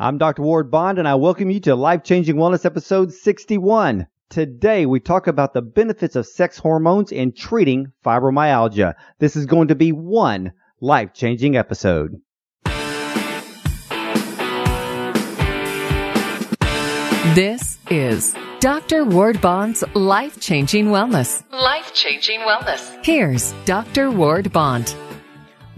[0.00, 0.42] I'm Dr.
[0.42, 4.06] Ward Bond, and I welcome you to Life Changing Wellness episode 61.
[4.28, 8.94] Today, we talk about the benefits of sex hormones in treating fibromyalgia.
[9.18, 12.12] This is going to be one life changing episode.
[17.34, 19.04] This is Dr.
[19.04, 21.42] Ward Bond's Life Changing Wellness.
[21.50, 23.04] Life Changing Wellness.
[23.04, 24.12] Here's Dr.
[24.12, 24.94] Ward Bond.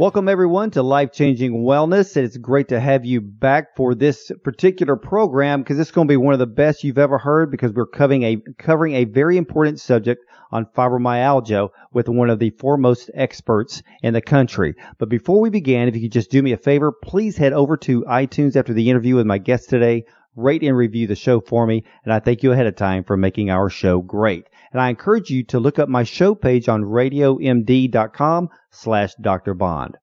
[0.01, 2.17] Welcome everyone to Life Changing Wellness.
[2.17, 6.17] It's great to have you back for this particular program because it's going to be
[6.17, 9.79] one of the best you've ever heard because we're covering a, covering a very important
[9.79, 14.75] subject on fibromyalgia with one of the foremost experts in the country.
[14.97, 17.77] But before we begin, if you could just do me a favor, please head over
[17.77, 21.67] to iTunes after the interview with my guest today, rate and review the show for
[21.67, 24.47] me, and I thank you ahead of time for making our show great.
[24.73, 29.55] And I encourage you to look up my show page on radiomd.com slash Dr.
[29.55, 29.97] Bond.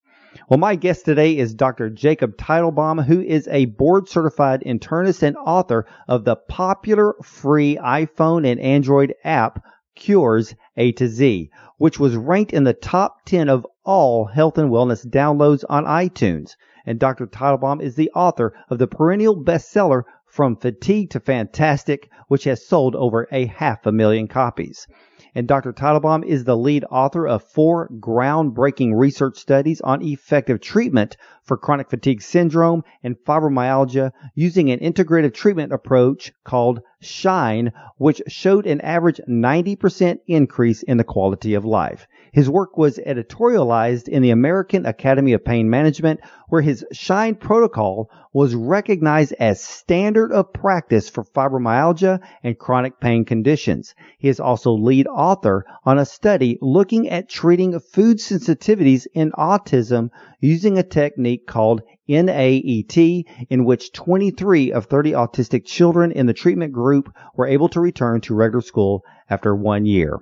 [0.49, 1.89] Well, my guest today is Dr.
[1.89, 8.45] Jacob Teitelbaum, who is a board certified internist and author of the popular free iPhone
[8.45, 9.63] and Android app
[9.95, 14.69] Cures A to Z, which was ranked in the top 10 of all health and
[14.69, 16.51] wellness downloads on iTunes.
[16.85, 17.25] And Dr.
[17.25, 22.95] Teitelbaum is the author of the perennial bestseller From Fatigue to Fantastic, which has sold
[22.95, 24.85] over a half a million copies
[25.37, 25.71] and Dr.
[25.71, 31.91] Teitelbaum is the lead author of four groundbreaking research studies on effective treatment for chronic
[31.91, 39.21] fatigue syndrome and fibromyalgia using an integrative treatment approach called SHINE, which showed an average
[39.29, 42.07] 90% increase in the quality of life.
[42.37, 48.11] His work was editorialized in the American Academy of Pain Management, where his SHINE protocol
[48.31, 53.95] was recognized as standard of practice for fibromyalgia and chronic pain conditions.
[54.19, 60.11] He is also lead author on a study looking at treating food sensitivities in autism
[60.39, 66.71] using a technique called NAET, in which 23 of 30 autistic children in the treatment
[66.71, 70.19] group were able to return to regular school after one year.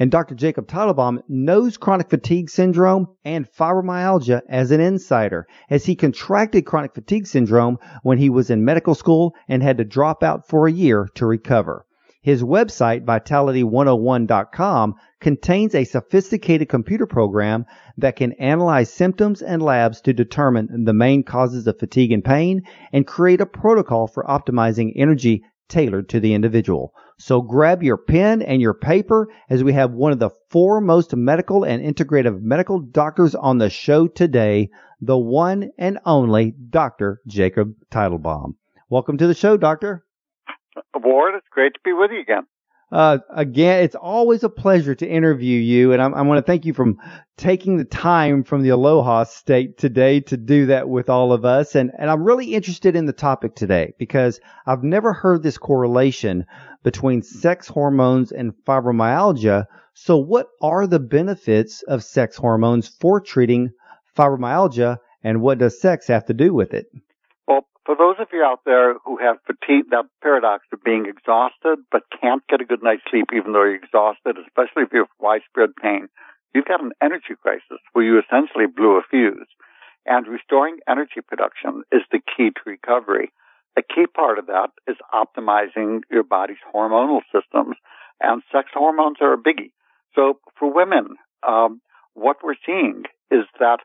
[0.00, 0.36] And Dr.
[0.36, 6.94] Jacob Teitelbaum knows chronic fatigue syndrome and fibromyalgia as an insider, as he contracted chronic
[6.94, 10.72] fatigue syndrome when he was in medical school and had to drop out for a
[10.72, 11.84] year to recover.
[12.20, 17.64] His website, vitality101.com, contains a sophisticated computer program
[17.96, 22.62] that can analyze symptoms and labs to determine the main causes of fatigue and pain
[22.92, 26.92] and create a protocol for optimizing energy tailored to the individual.
[27.18, 31.64] So grab your pen and your paper as we have one of the foremost medical
[31.64, 34.70] and integrative medical doctors on the show today,
[35.00, 37.20] the one and only Dr.
[37.26, 38.54] Jacob Teitelbaum.
[38.88, 40.04] Welcome to the show, Doctor.
[40.94, 42.46] Ward, it's great to be with you again.
[42.90, 46.72] Uh, again, it's always a pleasure to interview you, and I want to thank you
[46.72, 46.94] for
[47.36, 51.74] taking the time from the Aloha State today to do that with all of us.
[51.74, 56.46] And, and I'm really interested in the topic today because I've never heard this correlation
[56.82, 59.66] between sex hormones and fibromyalgia.
[59.92, 63.70] So, what are the benefits of sex hormones for treating
[64.16, 66.86] fibromyalgia, and what does sex have to do with it?
[67.88, 72.02] For those of you out there who have fatigue, that paradox of being exhausted but
[72.20, 75.70] can't get a good night's sleep even though you're exhausted, especially if you have widespread
[75.80, 76.10] pain,
[76.54, 79.48] you've got an energy crisis where you essentially blew a fuse.
[80.04, 83.32] And restoring energy production is the key to recovery.
[83.78, 87.76] A key part of that is optimizing your body's hormonal systems,
[88.20, 89.72] and sex hormones are a biggie.
[90.14, 91.80] So for women, um,
[92.12, 93.78] what we're seeing is that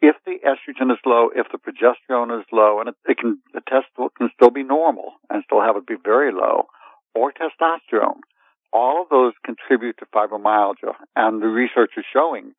[0.00, 3.60] if the estrogen is low, if the progesterone is low, and it, it can the
[3.68, 3.86] test
[4.16, 6.66] can still be normal and still have it be very low,
[7.14, 8.20] or testosterone,
[8.72, 10.94] all of those contribute to fibromyalgia.
[11.16, 12.52] And the research is showing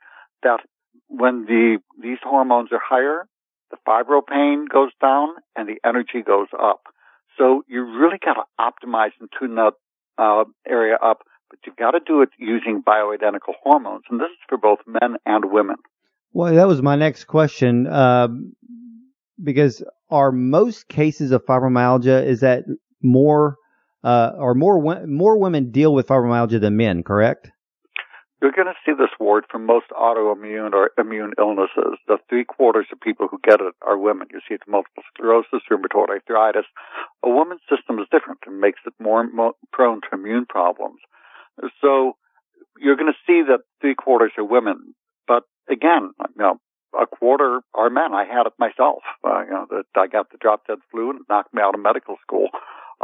[0.43, 0.59] that
[1.07, 3.27] when the these hormones are higher,
[3.71, 6.81] the fibro pain goes down and the energy goes up.
[7.37, 9.73] So you really got to optimize and tune that
[10.17, 11.19] uh, area up,
[11.49, 15.15] but you've got to do it using bioidentical hormones, and this is for both men
[15.25, 15.77] and women.
[16.33, 17.87] Well, that was my next question.
[17.87, 18.27] Uh,
[19.43, 22.63] because are most cases of fibromyalgia is that
[23.01, 23.57] more
[24.03, 27.51] uh, or more more women deal with fibromyalgia than men, correct?
[28.41, 31.99] You're going to see this word for most autoimmune or immune illnesses.
[32.07, 34.27] The three quarters of people who get it are women.
[34.31, 36.63] You see it in multiple sclerosis, rheumatoid arthritis.
[37.25, 39.27] A woman's system is different and makes it more
[39.73, 40.99] prone to immune problems.
[41.81, 42.15] So
[42.79, 44.95] you're going to see that three quarters are women,
[45.69, 46.59] again, you know,
[46.99, 48.13] a quarter are men.
[48.13, 49.03] I had it myself.
[49.23, 51.75] Uh, you know, that I got the drop dead flu and it knocked me out
[51.75, 52.49] of medical school,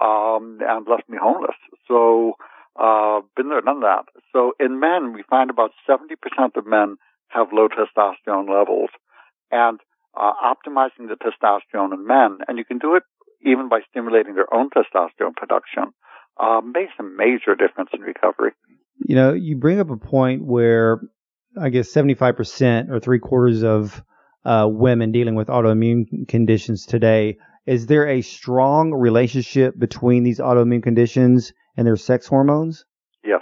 [0.01, 1.55] um, and left me homeless.
[1.87, 2.33] So,
[2.79, 4.05] uh, been there, done that.
[4.33, 6.97] So in men, we find about 70% of men
[7.29, 8.89] have low testosterone levels
[9.51, 9.79] and,
[10.17, 12.39] uh, optimizing the testosterone in men.
[12.47, 13.03] And you can do it
[13.45, 15.93] even by stimulating their own testosterone production,
[16.37, 18.51] uh, makes a major difference in recovery.
[18.97, 21.01] You know, you bring up a point where
[21.59, 24.03] I guess 75% or three quarters of
[24.43, 27.37] uh, women dealing with autoimmune conditions today.
[27.65, 32.85] Is there a strong relationship between these autoimmune conditions and their sex hormones?
[33.23, 33.41] Yes.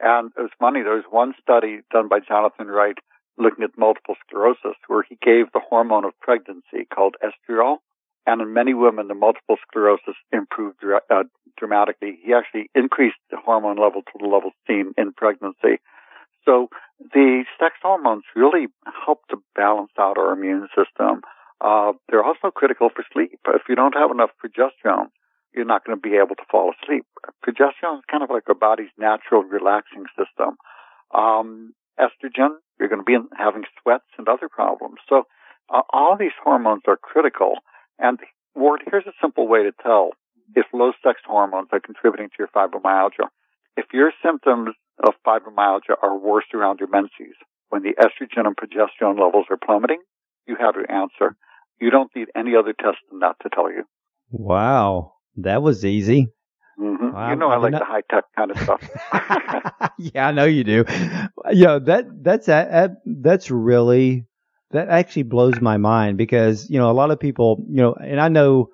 [0.00, 2.96] And it was funny, there was one study done by Jonathan Wright
[3.36, 7.78] looking at multiple sclerosis where he gave the hormone of pregnancy called estriol.
[8.26, 11.24] And in many women, the multiple sclerosis improved uh,
[11.58, 12.18] dramatically.
[12.22, 15.80] He actually increased the hormone level to the level seen in pregnancy.
[16.44, 16.68] So
[16.98, 18.66] the sex hormones really
[19.06, 21.22] help to balance out our immune system.
[21.60, 23.38] Uh, they're also critical for sleep.
[23.48, 25.08] If you don't have enough progesterone,
[25.54, 27.06] you're not going to be able to fall asleep.
[27.46, 30.56] Progesterone is kind of like our body's natural relaxing system.
[31.14, 34.96] Um, estrogen, you're going to be having sweats and other problems.
[35.08, 35.24] So
[35.72, 37.54] uh, all these hormones are critical.
[37.98, 38.18] And
[38.54, 40.10] Ward, here's a simple way to tell
[40.54, 43.28] if low sex hormones are contributing to your fibromyalgia.
[43.76, 47.36] If your symptoms of fibromyalgia are worse around your menses,
[47.70, 49.98] when the estrogen and progesterone levels are plummeting,
[50.46, 51.36] you have your answer.
[51.80, 53.84] You don't need any other test than that to tell you.
[54.30, 56.28] Wow, that was easy.
[56.80, 57.12] Mm-hmm.
[57.12, 57.80] Wow, you know I, I like not...
[57.80, 59.90] the high tech kind of stuff.
[59.98, 60.84] yeah, I know you do.
[61.52, 64.26] Yeah, that that's that, that's really
[64.70, 68.20] that actually blows my mind because you know a lot of people you know, and
[68.20, 68.70] I know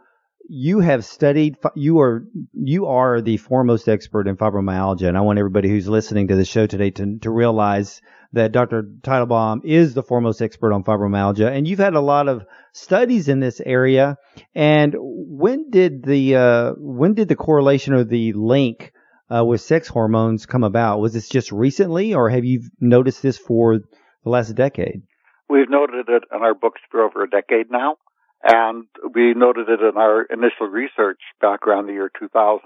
[0.53, 2.25] you have studied you are
[2.55, 6.45] you are the foremost expert in fibromyalgia and i want everybody who's listening to the
[6.45, 8.03] show today to, to realize
[8.33, 12.45] that dr teitelbaum is the foremost expert on fibromyalgia and you've had a lot of
[12.73, 14.17] studies in this area.
[14.55, 18.93] And when did the uh, when did the correlation or the link
[19.35, 21.01] uh, with sex hormones come about?
[21.01, 25.03] Was this just recently or have you noticed this for the last decade?
[25.49, 27.97] We've noted it in our books for over a decade now
[28.43, 32.61] and we noted it in our initial research back around the year 2000.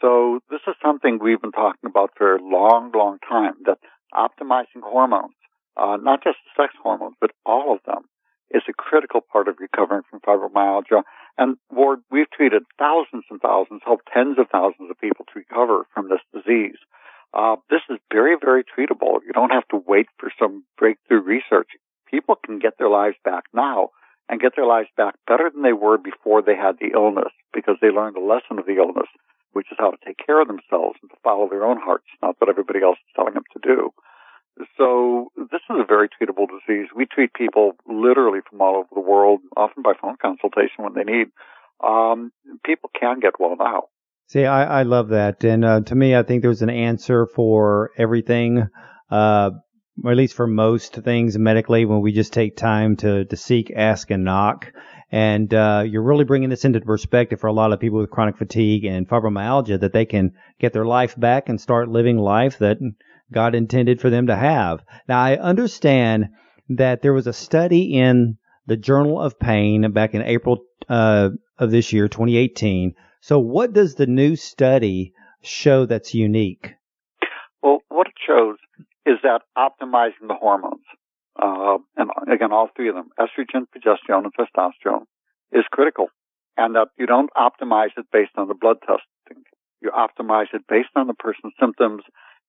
[0.00, 3.78] So this is something we've been talking about for a long, long time, that
[4.12, 5.34] optimizing hormones,
[5.76, 8.04] uh, not just sex hormones, but all of them,
[8.50, 11.02] is a critical part of recovering from fibromyalgia.
[11.38, 15.86] And Ward, we've treated thousands and thousands, helped tens of thousands of people to recover
[15.94, 16.78] from this disease.
[17.34, 19.18] Uh, this is very, very treatable.
[19.26, 21.68] You don't have to wait for some breakthrough research.
[22.10, 23.90] People can get their lives back now
[24.28, 27.76] and get their lives back better than they were before they had the illness because
[27.80, 29.08] they learned a lesson of the illness,
[29.52, 32.36] which is how to take care of themselves and to follow their own hearts, not
[32.38, 33.90] what everybody else is telling them to do.
[34.78, 36.88] So this is a very treatable disease.
[36.94, 41.04] We treat people literally from all over the world, often by phone consultation when they
[41.04, 41.28] need.
[41.84, 42.32] Um,
[42.64, 43.84] people can get well now.
[44.28, 45.44] See, I, I love that.
[45.44, 48.66] And uh, to me, I think there's an answer for everything.
[49.10, 49.50] Uh,
[50.02, 53.72] or at least for most things medically, when we just take time to, to seek,
[53.74, 54.72] ask, and knock.
[55.10, 58.36] And uh, you're really bringing this into perspective for a lot of people with chronic
[58.36, 62.78] fatigue and fibromyalgia that they can get their life back and start living life that
[63.32, 64.84] God intended for them to have.
[65.08, 66.30] Now, I understand
[66.68, 71.70] that there was a study in the Journal of Pain back in April uh, of
[71.70, 72.94] this year, 2018.
[73.20, 75.12] So, what does the new study
[75.42, 76.74] show that's unique?
[77.62, 78.56] Well, what it shows
[79.06, 80.84] is that optimizing the hormones,
[81.40, 85.04] uh, and again, all three of them, estrogen, progesterone, and testosterone,
[85.52, 86.08] is critical.
[86.58, 89.44] And that you don't optimize it based on the blood testing.
[89.82, 92.02] You optimize it based on the person's symptoms,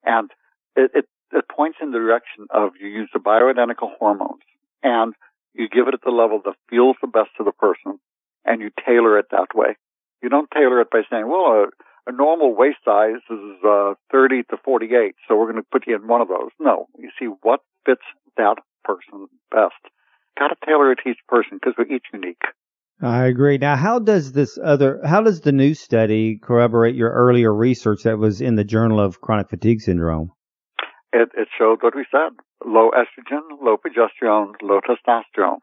[0.04, 0.32] and
[0.76, 4.44] it, it, it points in the direction of you use the bioidentical hormones,
[4.82, 5.14] and
[5.54, 8.00] you give it at the level that feels the best to the person,
[8.46, 9.76] and you tailor it that way.
[10.24, 11.66] You don't tailor it by saying, well, uh,
[12.08, 15.96] a normal waist size is uh, 30 to 48, so we're going to put you
[15.96, 16.50] in one of those.
[16.60, 18.02] No, you see what fits
[18.38, 19.76] that person best.
[20.40, 22.42] Got to tailor it to each person because we're each unique.
[23.02, 23.58] I agree.
[23.58, 28.18] Now, how does this other, how does the new study corroborate your earlier research that
[28.18, 30.32] was in the Journal of Chronic Fatigue Syndrome?
[31.14, 32.32] It, it showed what we said.
[32.66, 35.60] Low estrogen, low progesterone, low testosterone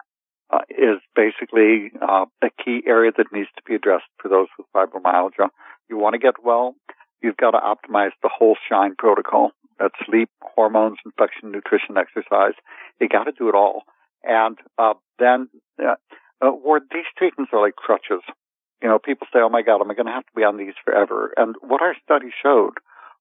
[0.50, 4.66] uh, is basically uh, a key area that needs to be addressed for those with
[4.74, 5.48] fibromyalgia
[5.88, 6.74] you want to get well,
[7.22, 9.50] you've got to optimize the whole SHINE protocol.
[9.78, 12.54] That's sleep, hormones, infection, nutrition, exercise.
[13.00, 13.82] You got to do it all.
[14.22, 15.48] And uh, then,
[15.82, 15.96] uh,
[16.40, 18.22] uh, Ward, these treatments are like crutches.
[18.82, 20.56] You know, people say, "Oh my God, am I going to have to be on
[20.56, 22.74] these forever?" And what our study showed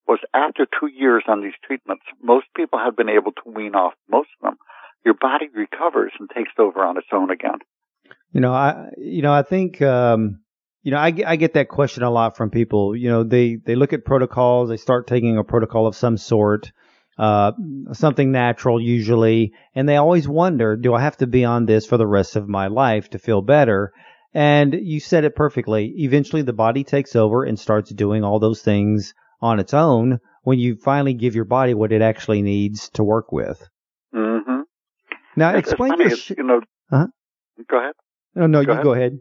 [0.07, 3.93] was, after two years on these treatments, most people have been able to wean off
[4.09, 4.57] most of them.
[5.05, 7.59] Your body recovers and takes over on its own again.
[8.31, 10.39] You know, I, you know, I think um,
[10.83, 12.95] you know, I, I get that question a lot from people.
[12.95, 16.71] You know, they, they look at protocols, they start taking a protocol of some sort,
[17.17, 17.53] uh,
[17.93, 21.97] something natural usually, and they always wonder, do I have to be on this for
[21.97, 23.93] the rest of my life to feel better?
[24.33, 25.93] And you said it perfectly.
[25.97, 30.59] Eventually, the body takes over and starts doing all those things on its own when
[30.59, 33.61] you finally give your body what it actually needs to work with.
[34.13, 34.61] Mm-hmm.
[35.35, 36.15] Now, It's explain funny.
[36.15, 36.61] Sh- you know.
[36.89, 37.07] Huh?
[37.69, 37.93] Go ahead.
[38.35, 38.83] no, no, go you ahead.
[38.83, 39.19] go ahead.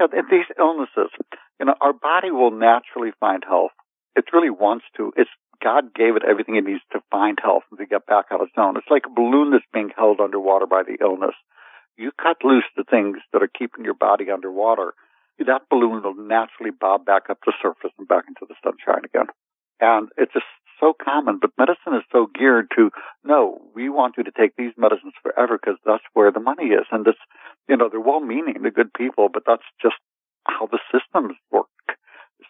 [0.00, 1.10] Yeah, th- these illnesses,
[1.58, 3.72] you know, our body will naturally find health.
[4.16, 5.12] It really wants to.
[5.16, 5.30] It's
[5.62, 8.52] God gave it everything it needs to find health and to get back on its
[8.56, 8.76] own.
[8.76, 11.34] It's like a balloon that's being held underwater by the illness.
[11.96, 14.94] You cut loose the things that are keeping your body underwater,
[15.46, 19.04] that balloon will naturally bob back up to the surface and back into the sunshine
[19.04, 19.26] again.
[19.80, 20.46] And it's just
[20.80, 22.90] so common, but medicine is so geared to,
[23.24, 26.86] no, we want you to take these medicines forever because that's where the money is.
[26.90, 27.16] And this,
[27.68, 29.96] you know, they're well meaning, they're good people, but that's just
[30.46, 31.66] how the systems work.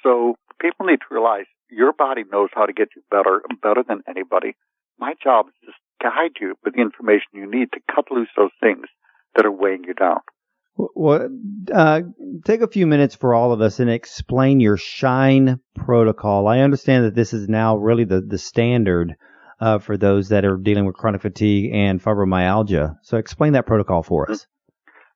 [0.03, 4.03] So people need to realize your body knows how to get you better, better than
[4.09, 4.57] anybody.
[4.99, 8.51] My job is to guide you with the information you need to cut loose those
[8.61, 8.87] things
[9.37, 10.21] that are weighing you down.
[10.79, 11.29] Well,
[11.75, 12.03] uh,
[12.45, 16.47] take a few minutes for all of us and explain your Shine protocol.
[16.47, 19.17] I understand that this is now really the, the standard
[19.61, 22.97] uh, for those that are dealing with chronic fatigue and fibromyalgia.
[23.03, 24.47] So explain that protocol for us.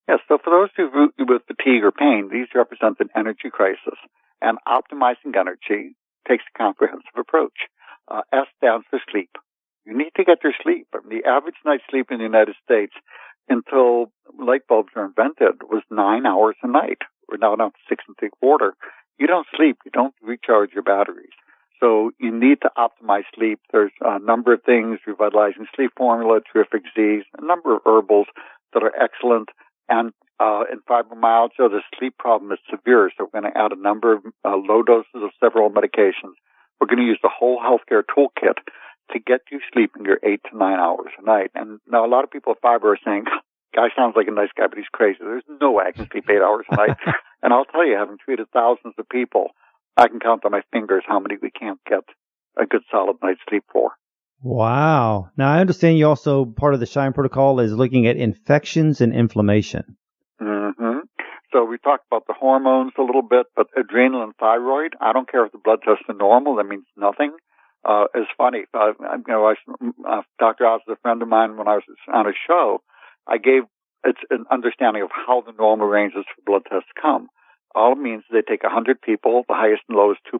[0.08, 3.98] Yes, so for those who with fatigue or pain, these represent an energy crisis.
[4.40, 5.94] And optimizing energy
[6.26, 7.54] takes a comprehensive approach.
[8.08, 9.30] Uh, S stands for sleep.
[9.86, 10.88] You need to get your sleep.
[10.92, 12.92] The average night's sleep in the United States
[13.48, 16.98] until light bulbs were invented was nine hours a night.
[17.28, 18.74] We're now down to six and three quarter.
[19.18, 19.78] You don't sleep.
[19.84, 21.32] You don't recharge your batteries.
[21.80, 23.60] So you need to optimize sleep.
[23.72, 28.28] There's a number of things, revitalizing sleep formula, terrific Z's, a number of herbals
[28.72, 29.48] that are excellent.
[29.88, 33.80] And uh, in fibromyalgia, the sleep problem is severe, so we're going to add a
[33.80, 36.38] number of uh, low doses of several medications.
[36.80, 38.58] We're going to use the whole healthcare toolkit
[39.12, 41.50] to get you sleeping your eight to nine hours a night.
[41.54, 43.24] And now a lot of people with fibro are saying,
[43.74, 45.18] guy sounds like a nice guy, but he's crazy.
[45.20, 46.96] There's no way I can sleep eight hours a night.
[47.42, 49.48] and I'll tell you, having treated thousands of people,
[49.96, 52.04] I can count on my fingers how many we can't get
[52.56, 53.92] a good solid night's sleep for.
[54.42, 55.30] Wow.
[55.36, 59.14] Now I understand you also part of the Shine protocol is looking at infections and
[59.14, 59.96] inflammation.
[60.40, 60.98] Mm-hmm.
[61.52, 65.30] So we talked about the hormones a little bit, but adrenal and thyroid, I don't
[65.30, 67.32] care if the blood tests are normal, that means nothing.
[67.84, 68.64] Uh, it's funny.
[68.72, 69.54] Uh, you know, I,
[70.08, 70.66] uh, Dr.
[70.66, 72.82] Oz is a friend of mine when I was on a show.
[73.26, 73.62] I gave
[74.04, 77.28] it's an understanding of how the normal ranges for blood tests come.
[77.74, 80.38] All it means is they take 100 people, the highest and lowest 2%,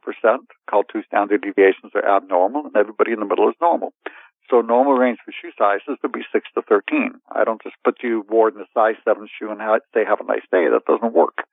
[0.69, 3.95] called two standard deviations are abnormal, and everybody in the middle is normal.
[4.51, 7.13] So normal range for shoe sizes would be 6 to 13.
[7.31, 9.61] I don't just put you ward in a size 7 shoe and
[9.95, 10.69] say have a nice day.
[10.69, 11.47] That doesn't work.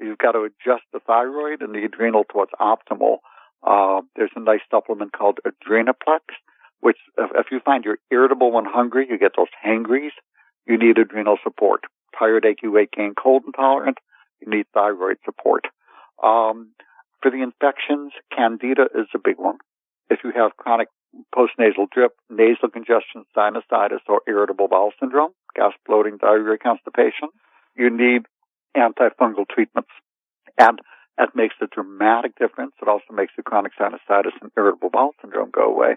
[0.00, 3.18] You've got to adjust the thyroid and the adrenal to what's optimal.
[3.62, 6.20] Uh, there's a nice supplement called Adrenaplex,
[6.80, 10.12] which if, if you find you're irritable when hungry, you get those hangries,
[10.66, 11.84] you need adrenal support.
[12.18, 13.98] Tired, achy, weight gain, cold intolerant,
[14.40, 15.66] you need thyroid support.
[16.22, 16.72] Um,
[17.20, 19.58] for the infections, candida is a big one.
[20.10, 20.88] If you have chronic
[21.34, 27.28] postnasal drip, nasal congestion, sinusitis, or irritable bowel syndrome, gas bloating, diarrhea, constipation,
[27.76, 28.22] you need
[28.76, 29.90] antifungal treatments.
[30.58, 30.80] And
[31.18, 32.72] that makes a dramatic difference.
[32.80, 35.96] It also makes the chronic sinusitis and irritable bowel syndrome go away.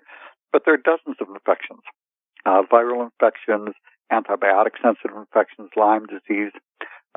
[0.52, 1.82] But there are dozens of infections.
[2.46, 3.76] Uh, viral infections,
[4.12, 6.52] antibiotic sensitive infections, Lyme disease.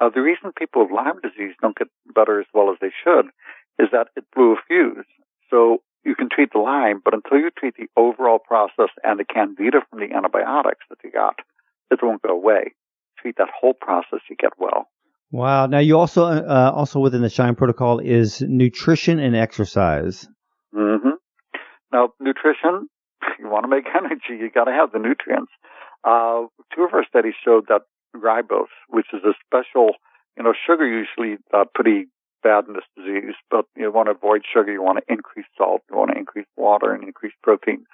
[0.01, 3.27] Uh, the reason people with Lyme disease don't get better as well as they should
[3.79, 5.07] is that it blew a fuse.
[5.51, 9.25] So you can treat the Lyme, but until you treat the overall process and the
[9.25, 11.37] candida from the antibiotics that you got,
[11.91, 12.73] it won't go away.
[13.19, 14.89] Treat that whole process, you get well.
[15.31, 15.67] Wow.
[15.67, 20.27] Now you also uh, also within the Shine protocol is nutrition and exercise.
[20.75, 21.17] Mm-hmm.
[21.93, 22.89] Now nutrition,
[23.39, 25.53] you want to make energy, you got to have the nutrients.
[26.05, 27.83] Uh, two of our studies showed that
[28.17, 29.91] ribose, which is a special,
[30.37, 32.07] you know, sugar usually uh, pretty
[32.43, 34.73] bad in this disease, but you want to avoid sugar.
[34.73, 35.83] You want to increase salt.
[35.91, 37.85] You want to increase water and increase protein.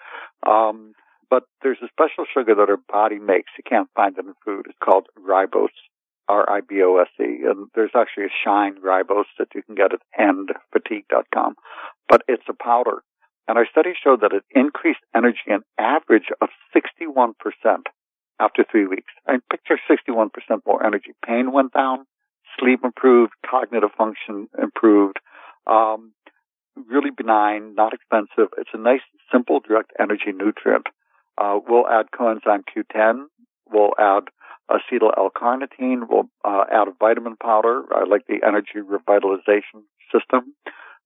[0.47, 0.93] Um,
[1.31, 3.51] but there's a special sugar that our body makes.
[3.59, 4.67] You can't find it in food.
[4.69, 5.75] It's called ribose,
[6.29, 7.45] R-I-B-O-S-E.
[7.45, 11.55] And there's actually a shine ribose that you can get at endfatigue.com.
[12.09, 13.03] But it's a powder.
[13.47, 17.35] And our study showed that it increased energy an average of 61%
[18.41, 19.13] after three weeks.
[19.27, 20.31] I mean, picture 61%
[20.67, 21.13] more energy.
[21.25, 22.07] Pain went down,
[22.59, 25.19] sleep improved, cognitive function improved.
[25.67, 26.13] Um,
[26.89, 28.53] really benign, not expensive.
[28.59, 29.01] It's a nice,
[29.31, 30.87] simple, direct energy nutrient.
[31.39, 33.27] Uh, we'll add coenzyme Q10.
[33.71, 34.25] We'll add
[34.71, 36.03] acetyl L-carnitine.
[36.45, 37.85] Uh, add a vitamin powder.
[37.95, 40.55] I like the energy revitalization system,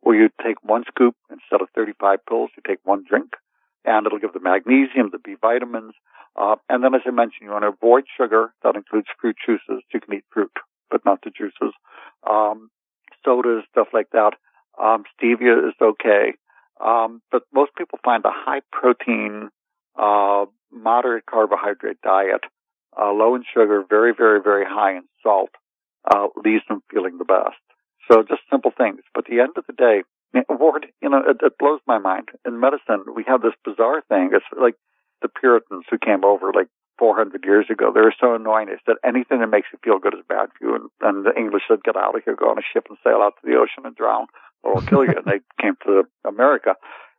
[0.01, 2.51] where you take one scoop instead of 35 pills.
[2.57, 3.35] You take one drink,
[3.85, 5.95] and it'll give the magnesium, the B vitamins.
[6.37, 8.53] Uh, and then, as I mentioned, you want to avoid sugar.
[8.63, 9.83] That includes fruit juices.
[9.93, 10.53] You can eat fruit.
[10.91, 11.75] but not the juices.
[12.29, 12.71] Um,
[13.25, 14.33] sodas, stuff like that.
[14.83, 16.35] Um, stevia is okay.
[16.85, 19.51] Um, but most people find a high protein,
[19.99, 22.43] uh, moderate carbohydrate diet,
[23.01, 25.51] uh, low in sugar, very, very, very high in salt,
[26.11, 27.61] uh, leaves them feeling the best.
[28.11, 29.01] So just simple things.
[29.15, 30.03] But at the end of the day,
[30.49, 32.29] Ward, you know, it, it blows my mind.
[32.47, 34.31] In medicine, we have this bizarre thing.
[34.33, 34.75] It's like
[35.23, 37.93] the Puritans who came over like 400 years ago.
[37.93, 38.67] They were so annoying.
[38.67, 40.75] They said anything that makes you feel good is bad for you.
[40.75, 43.23] And, and the English said, get out of here, go on a ship and sail
[43.23, 44.27] out to the ocean and drown
[44.63, 45.15] or we'll kill you.
[45.17, 46.75] and they came to America.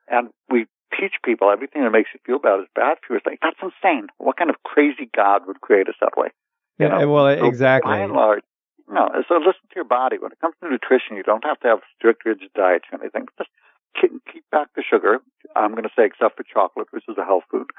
[0.07, 0.65] And we
[0.97, 3.17] teach people everything that makes you feel bad is bad for you.
[3.17, 4.07] It's like, that's insane.
[4.17, 6.29] What kind of crazy God would create us that way?
[6.77, 7.09] You yeah, know?
[7.09, 7.91] well, so exactly.
[7.91, 8.43] By and large,
[8.89, 10.17] no, so listen to your body.
[10.17, 13.27] When it comes to nutrition, you don't have to have strict, rigid diets or anything.
[13.37, 13.49] Just
[13.99, 15.19] keep, keep back the sugar.
[15.55, 17.69] I'm going to say except for chocolate, which is a health food.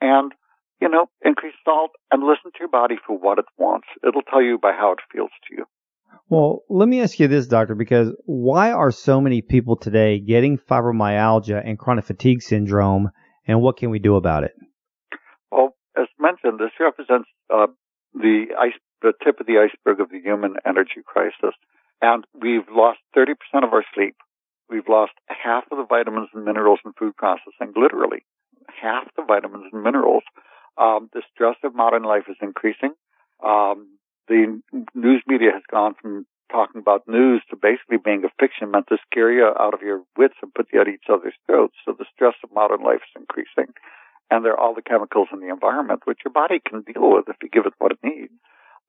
[0.00, 0.32] And,
[0.80, 3.88] you know, increase salt and listen to your body for what it wants.
[4.06, 5.64] It'll tell you by how it feels to you.
[6.32, 10.56] Well, let me ask you this, doctor, because why are so many people today getting
[10.56, 13.10] fibromyalgia and chronic fatigue syndrome,
[13.46, 14.52] and what can we do about it?
[15.50, 17.66] Well, as mentioned, this represents uh,
[18.14, 18.72] the ice
[19.02, 21.54] the tip of the iceberg of the human energy crisis.
[22.00, 24.16] And we've lost 30% of our sleep.
[24.70, 28.24] We've lost half of the vitamins and minerals in food processing, literally
[28.80, 30.22] half the vitamins and minerals.
[30.80, 32.94] Um, the stress of modern life is increasing.
[33.44, 33.98] Um,
[34.28, 34.60] the
[34.94, 38.98] news media has gone from talking about news to basically being a fiction meant to
[39.10, 41.74] scare you out of your wits and put you at each other's throats.
[41.84, 43.72] So the stress of modern life is increasing.
[44.30, 47.28] And there are all the chemicals in the environment which your body can deal with
[47.28, 48.32] if you give it what it needs.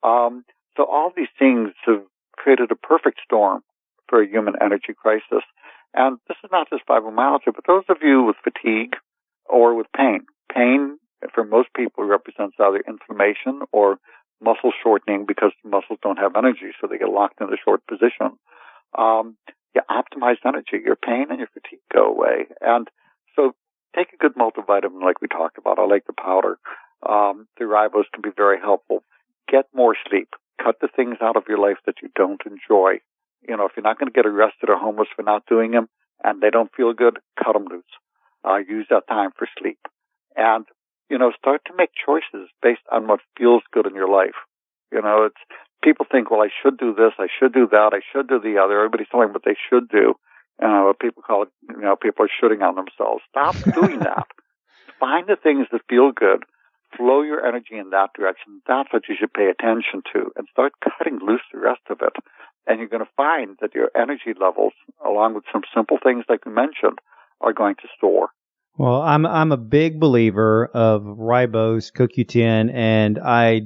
[0.03, 3.61] Um, so all these things have created a perfect storm
[4.07, 5.43] for a human energy crisis.
[5.93, 8.95] And this is not just fibromyalgia, but those of you with fatigue
[9.45, 10.25] or with pain.
[10.53, 10.97] Pain,
[11.33, 13.97] for most people, represents either inflammation or
[14.43, 18.38] muscle shortening because muscles don't have energy, so they get locked in the short position.
[18.97, 19.38] Um,
[19.73, 20.79] you optimize energy.
[20.83, 22.45] Your pain and your fatigue go away.
[22.62, 22.88] And
[23.35, 23.55] so
[23.96, 25.79] take a good multivitamin like we talked about.
[25.79, 26.59] I like the powder.
[27.07, 29.03] Um, the ribose can be very helpful
[29.50, 30.29] get more sleep.
[30.63, 33.00] Cut the things out of your life that you don't enjoy.
[33.48, 35.89] You know, if you're not going to get arrested or homeless for not doing them
[36.24, 37.83] and they don't feel good, cut them loose.
[38.46, 39.79] Uh, use that time for sleep.
[40.35, 40.65] And,
[41.09, 44.35] you know, start to make choices based on what feels good in your life.
[44.92, 45.42] You know, it's,
[45.83, 48.57] people think, well, I should do this, I should do that, I should do the
[48.57, 48.77] other.
[48.77, 50.16] Everybody's telling what they should do.
[50.59, 53.24] and Uh, people call it, you know, people are shooting on themselves.
[53.29, 54.27] Stop doing that.
[55.00, 56.46] Find the things that feel good
[56.98, 58.61] flow your energy in that direction.
[58.68, 62.13] That's what you should pay attention to and start cutting loose the rest of it.
[62.66, 64.74] And you're going to find that your energy levels,
[65.05, 67.00] along with some simple things like you mentioned,
[67.42, 68.29] are going to store.
[68.77, 73.62] Well, I'm I'm a big believer of ribose, CoQ10, and I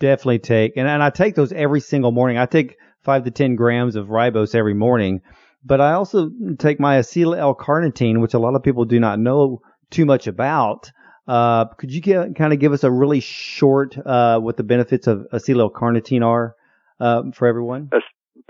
[0.00, 2.38] definitely take and, and I take those every single morning.
[2.38, 5.20] I take five to ten grams of ribose every morning,
[5.64, 9.60] but I also take my acetyl L-carnitine, which a lot of people do not know
[9.90, 10.90] too much about.
[11.26, 15.06] Uh, could you get, kind of give us a really short uh, what the benefits
[15.06, 16.54] of acetyl L-carnitine are
[17.00, 17.90] uh, for everyone?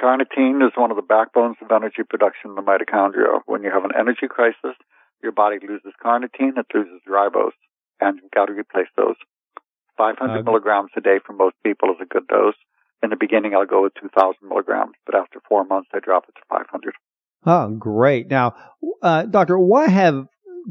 [0.00, 3.40] Carnitine is one of the backbones of energy production in the mitochondria.
[3.46, 4.76] When you have an energy crisis,
[5.22, 7.56] your body loses carnitine, it loses ribose,
[8.00, 9.16] and you've got to replace those.
[9.96, 12.54] 500 uh, milligrams a day for most people is a good dose.
[13.02, 16.34] In the beginning, I'll go with 2,000 milligrams, but after four months, I drop it
[16.34, 16.94] to 500.
[17.46, 18.28] Oh, great.
[18.28, 18.54] Now,
[19.02, 20.26] uh, doctor, why have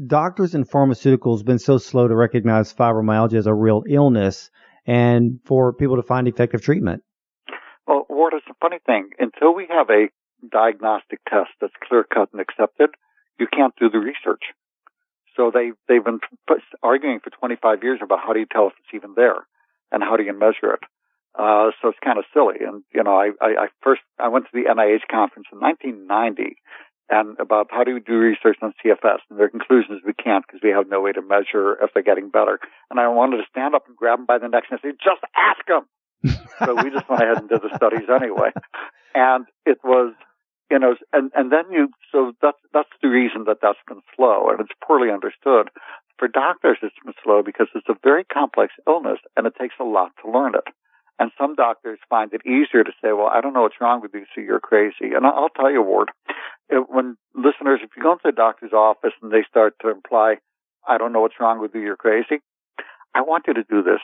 [0.06, 4.50] doctors and pharmaceuticals been so slow to recognize fibromyalgia as a real illness
[4.86, 7.02] and for people to find effective treatment?
[7.86, 9.10] Well, Ward, it's a funny thing.
[9.18, 10.08] Until we have a
[10.50, 12.90] diagnostic test that's clear cut and accepted,
[13.38, 14.42] you can't do the research.
[15.36, 16.20] So they they've been
[16.82, 19.46] arguing for 25 years about how do you tell if it's even there
[19.92, 20.80] and how do you measure it.
[21.38, 22.56] Uh, so it's kind of silly.
[22.66, 26.56] And you know, I, I, I first I went to the NIH conference in 1990
[27.10, 29.18] and about how do we do research on CFS.
[29.30, 32.02] And their conclusion is we can't because we have no way to measure if they're
[32.02, 32.58] getting better.
[32.90, 35.22] And I wanted to stand up and grab them by the neck and say, just
[35.36, 35.86] ask them.
[36.58, 38.50] so we just went ahead and did the studies anyway.
[39.14, 40.12] And it was,
[40.70, 44.50] you know, and, and then you, so that's, that's the reason that that's been slow
[44.50, 45.70] and it's poorly understood.
[46.18, 49.84] For doctors, it's been slow because it's a very complex illness and it takes a
[49.84, 50.72] lot to learn it.
[51.18, 54.14] And some doctors find it easier to say, well, I don't know what's wrong with
[54.14, 55.14] you, so you're crazy.
[55.16, 56.10] And I'll tell you, Ward,
[56.70, 60.36] when listeners, if you go into the doctor's office and they start to imply,
[60.86, 62.40] I don't know what's wrong with you, you're crazy,
[63.14, 64.00] I want you to do this.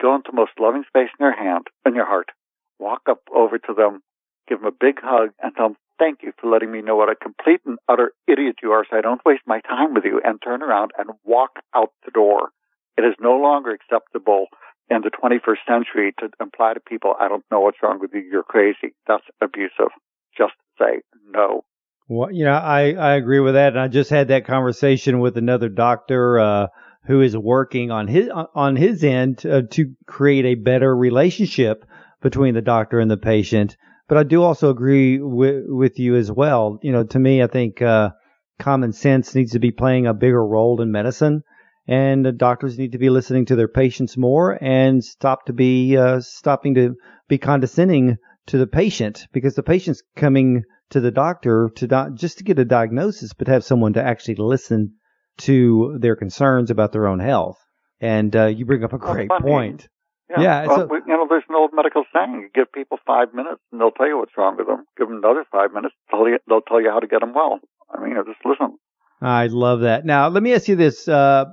[0.00, 2.30] Go into the most loving space in your hand, in your heart.
[2.78, 4.02] Walk up over to them,
[4.50, 7.08] give him a big hug, and tell them, thank you for letting me know what
[7.08, 10.20] a complete and utter idiot you are so I don't waste my time with you,
[10.22, 12.50] and turn around and walk out the door.
[12.98, 14.48] It is no longer acceptable
[14.90, 18.20] in the 21st century to imply to people, I don't know what's wrong with you,
[18.20, 18.94] you're crazy.
[19.06, 19.92] That's abusive.
[20.36, 21.62] Just say no.
[22.08, 23.74] Well, you know, I, I agree with that.
[23.74, 26.66] And I just had that conversation with another doctor, uh,
[27.06, 31.84] who is working on his, on his end uh, to create a better relationship
[32.20, 33.76] between the doctor and the patient.
[34.10, 36.80] But I do also agree with, with you as well.
[36.82, 38.10] You know, to me, I think, uh,
[38.58, 41.44] common sense needs to be playing a bigger role in medicine
[41.86, 45.96] and the doctors need to be listening to their patients more and stop to be
[45.96, 46.94] uh, stopping to
[47.28, 52.38] be condescending to the patient because the patient's coming to the doctor to not just
[52.38, 54.92] to get a diagnosis, but have someone to actually listen
[55.38, 57.58] to their concerns about their own health.
[58.00, 59.88] And uh, you bring up a great point.
[60.30, 63.60] Yeah, yeah well, you know, there's an old medical saying: you give people five minutes,
[63.72, 64.84] and they'll tell you what's wrong with them.
[64.96, 67.58] Give them another five minutes, tell you, they'll tell you how to get them well.
[67.92, 68.78] I mean, just listen.
[69.20, 70.06] I love that.
[70.06, 71.46] Now, let me ask you this, because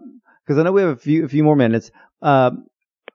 [0.50, 1.92] uh, I know we have a few a few more minutes.
[2.22, 2.52] Uh,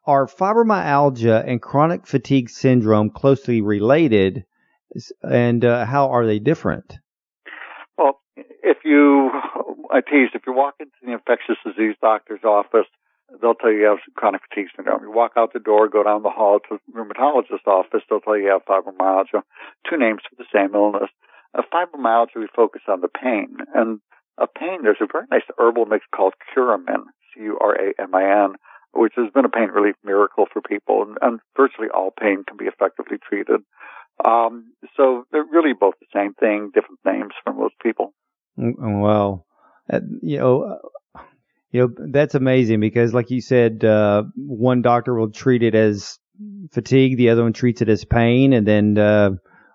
[0.04, 4.44] are fibromyalgia and chronic fatigue syndrome closely related,
[5.22, 6.98] and uh, how are they different?
[7.96, 9.30] Well, if you,
[9.92, 12.86] I tease, if you walk into the infectious disease doctor's office,
[13.40, 15.02] they'll tell you you have chronic fatigue syndrome.
[15.02, 18.36] You walk out the door, go down the hall to the rheumatologist's office, they'll tell
[18.36, 19.42] you you have fibromyalgia.
[19.88, 21.10] Two names for the same illness.
[21.54, 23.56] A fibromyalgia, we focus on the pain.
[23.74, 24.00] And
[24.38, 28.54] a pain, there's a very nice herbal mix called Curamin, C-U-R-A-M-I-N,
[28.92, 31.02] which has been a pain relief miracle for people.
[31.02, 33.60] And, and virtually all pain can be effectively treated.
[34.24, 38.14] Um, so they're really both the same thing, different names for most people.
[38.58, 39.46] Mm, well,
[39.92, 40.78] uh, you know,
[41.72, 46.18] you know that's amazing because, like you said, uh, one doctor will treat it as
[46.70, 49.30] fatigue, the other one treats it as pain, and then uh,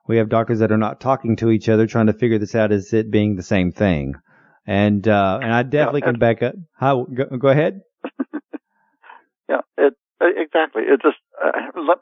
[0.07, 2.71] we have doctors that are not talking to each other, trying to figure this out
[2.71, 4.13] as it being the same thing.
[4.65, 6.55] And uh, and I definitely yeah, can back up.
[6.75, 7.81] How go, go ahead.
[9.49, 10.83] yeah, it exactly.
[10.83, 11.95] It just uh,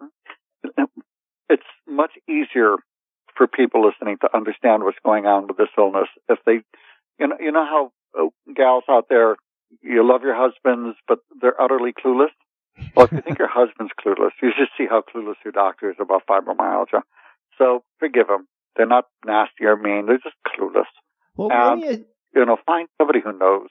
[1.50, 2.76] it's much easier
[3.38, 6.60] for people listening to understand what's going on with this illness if they,
[7.20, 9.36] you know, you know how uh, gals out there,
[9.82, 12.34] you love your husbands, but they're utterly clueless.
[12.96, 15.98] Well, if you think your husband's clueless, you should see how clueless your doctor is
[16.00, 17.02] about fibromyalgia.
[17.58, 18.48] So forgive them.
[18.76, 20.08] They're not nasty or mean.
[20.08, 20.90] They're just clueless.
[21.38, 22.06] Well, and, you...
[22.36, 23.70] you know, find somebody who knows.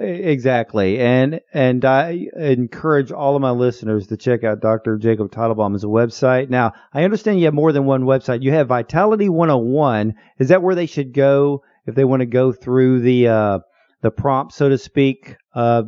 [0.00, 1.00] Exactly.
[1.00, 4.96] And and I encourage all of my listeners to check out Dr.
[4.96, 6.50] Jacob Teitelbaum's website.
[6.50, 8.42] Now, I understand you have more than one website.
[8.42, 10.14] You have Vitality 101.
[10.38, 13.58] Is that where they should go if they want to go through the uh,
[14.02, 15.84] the prompt, so to speak, uh,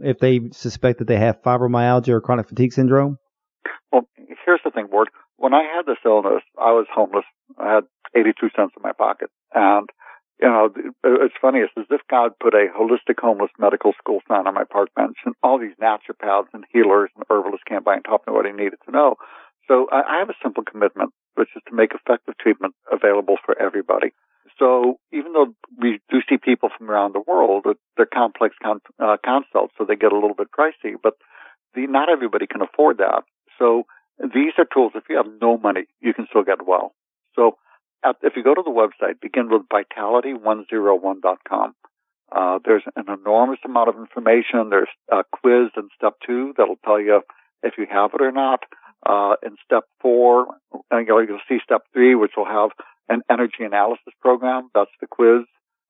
[0.00, 3.18] if they suspect that they have fibromyalgia or chronic fatigue syndrome?
[3.92, 4.08] Well,
[4.44, 5.08] here's the thing, Ward.
[5.36, 7.24] When I had this illness, I was homeless.
[7.58, 9.30] I had 82 cents in my pocket.
[9.54, 9.88] And
[10.40, 10.70] you know,
[11.04, 11.60] it's funny.
[11.60, 15.16] It's as if God put a holistic homeless medical school sign on my park bench,
[15.24, 18.52] and all these naturopaths and healers and herbalists came by and taught me what I
[18.52, 19.16] needed to know.
[19.66, 24.12] So I have a simple commitment, which is to make effective treatment available for everybody.
[24.58, 27.64] So even though we do see people from around the world,
[27.96, 31.14] they're complex con- uh, consults, so they get a little bit pricey, but
[31.74, 33.24] the, not everybody can afford that.
[33.58, 33.84] So
[34.20, 34.92] these are tools.
[34.94, 36.94] If you have no money, you can still get well.
[37.34, 37.56] So
[38.04, 41.74] at, if you go to the website, begin with vitality101.com.
[42.30, 44.68] Uh, there's an enormous amount of information.
[44.70, 47.22] There's a quiz in step two that'll tell you
[47.62, 48.60] if you have it or not.
[49.04, 50.46] Uh, in step four,
[50.92, 52.70] you'll, you'll see step three, which will have
[53.08, 54.70] an energy analysis program.
[54.74, 55.44] That's the quiz.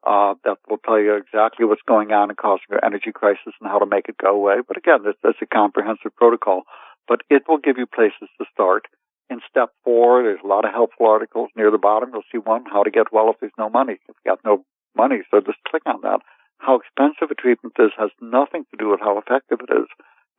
[0.07, 3.68] Uh, that will tell you exactly what's going on and causing your energy crisis and
[3.68, 4.57] how to make it go away.
[4.66, 6.62] But again, there's, there's a comprehensive protocol,
[7.09, 8.87] but it will give you places to start
[9.31, 12.11] in step four, there's a lot of helpful articles near the bottom.
[12.12, 13.94] You'll see one, how to get well if there's no money.
[13.94, 14.64] If you've got no
[14.96, 16.20] money, so just click on that.
[16.59, 19.87] How expensive a treatment is has nothing to do with how effective it is.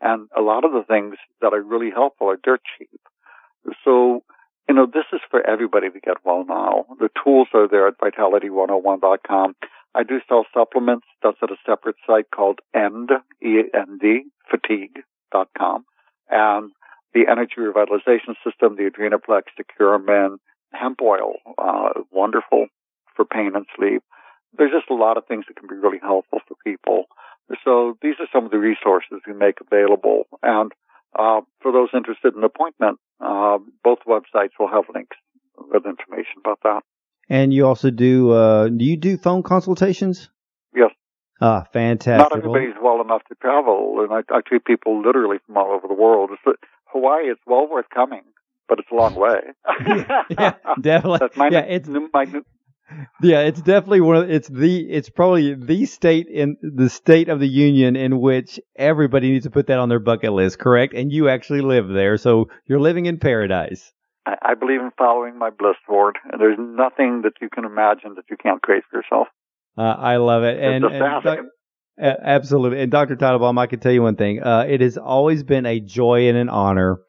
[0.01, 2.99] And a lot of the things that are really helpful are dirt cheap.
[3.83, 4.23] So,
[4.69, 6.85] you know, this is for everybody to get well now.
[6.99, 9.55] The tools are there at vitality101.com.
[9.95, 11.07] I do sell supplements.
[11.23, 13.09] That's at a separate site called END,
[13.41, 15.85] E-N-D, fatigue.com.
[16.29, 16.71] And
[17.15, 20.37] the energy revitalization system, the Adrenaplex, the Curamin,
[20.71, 22.67] hemp oil, uh, wonderful
[23.15, 24.03] for pain and sleep.
[24.55, 27.05] There's just a lot of things that can be really helpful for people.
[27.65, 30.27] So these are some of the resources we make available.
[30.43, 30.71] And
[31.17, 35.17] uh, for those interested in appointment, uh, both websites will have links
[35.57, 36.81] with information about that.
[37.29, 40.29] And you also do, uh, do you do phone consultations?
[40.75, 40.91] Yes.
[41.41, 42.31] Ah, fantastic.
[42.31, 45.87] Not everybody's well enough to travel, and I, I treat people literally from all over
[45.87, 46.31] the world.
[46.33, 48.23] It's, Hawaii is well worth coming,
[48.67, 49.39] but it's a long way.
[50.29, 51.29] yeah, definitely.
[51.35, 52.25] my, yeah, it's my,
[53.21, 57.39] Yeah, it's definitely one of it's the it's probably the state in the state of
[57.39, 60.93] the union in which everybody needs to put that on their bucket list, correct?
[60.93, 63.91] And you actually live there, so you're living in paradise.
[64.25, 68.15] I, I believe in following my bliss Ward, and there's nothing that you can imagine
[68.15, 69.27] that you can't create for yourself.
[69.77, 71.39] Uh, I love it, and, and doc-
[72.01, 72.81] uh, absolutely.
[72.81, 73.15] And Dr.
[73.15, 76.37] Teitelbaum, I can tell you one thing: uh, it has always been a joy and
[76.37, 76.99] an honor,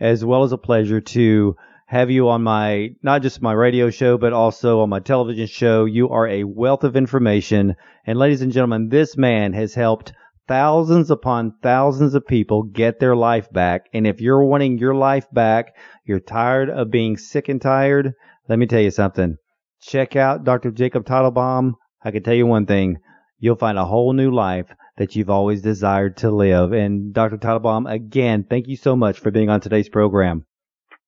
[0.00, 1.56] as well as a pleasure to
[1.88, 5.84] have you on my not just my radio show, but also on my television show.
[5.84, 10.12] You are a wealth of information, and ladies and gentlemen, this man has helped
[10.48, 13.86] thousands upon thousands of people get their life back.
[13.92, 18.14] And if you're wanting your life back, you're tired of being sick and tired.
[18.48, 19.36] Let me tell you something.
[19.80, 20.72] Check out Dr.
[20.72, 21.74] Jacob Teitelbaum.
[22.02, 22.98] I can tell you one thing.
[23.38, 26.72] You'll find a whole new life that you've always desired to live.
[26.72, 27.36] And Dr.
[27.36, 30.46] Teitelbaum, again, thank you so much for being on today's program.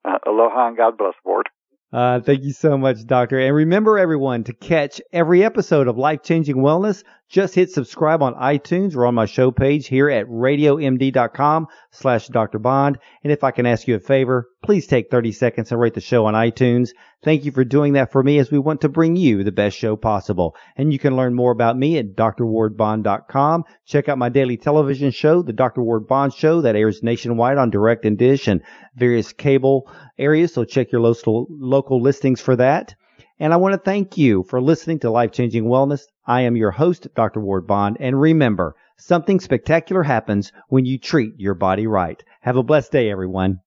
[0.04, 1.48] Uh, aloha and God bless, Ward.
[1.90, 3.38] Uh, thank you so much, Doctor.
[3.38, 8.34] And remember, everyone, to catch every episode of Life Changing Wellness, just hit subscribe on
[8.34, 12.58] iTunes or on my show page here at radiomd.com slash Dr.
[12.58, 12.98] Bond.
[13.22, 16.00] And if I can ask you a favor, please take 30 seconds and rate the
[16.00, 16.90] show on iTunes.
[17.22, 19.76] Thank you for doing that for me as we want to bring you the best
[19.76, 20.54] show possible.
[20.76, 23.64] And you can learn more about me at drwardbond.com.
[23.84, 25.82] Check out my daily television show, The Dr.
[25.82, 28.62] Ward Bond Show, that airs nationwide on Direct and Dish and
[28.96, 30.54] various cable areas.
[30.54, 31.46] So check your local,
[31.78, 32.92] local listings for that.
[33.38, 36.00] And I want to thank you for listening to Life Changing Wellness.
[36.26, 37.38] I am your host, Dr.
[37.38, 37.98] Ward Bond.
[38.00, 42.20] And remember, something spectacular happens when you treat your body right.
[42.40, 43.60] Have a blessed day, everyone.